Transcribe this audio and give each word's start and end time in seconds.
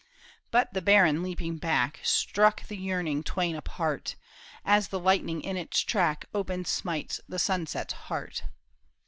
But 0.49 0.73
the 0.73 0.81
baron 0.81 1.21
leaping 1.21 1.57
back. 1.59 1.99
Struck 2.01 2.65
that 2.67 2.75
yearning 2.77 3.21
twain 3.21 3.55
apart, 3.55 4.15
As 4.65 4.87
the 4.87 4.99
lightning 4.99 5.41
in 5.41 5.57
its 5.57 5.79
track 5.81 6.25
Open 6.33 6.65
smites 6.65 7.21
the 7.29 7.37
sunset's 7.37 7.93
heart. 7.93 8.41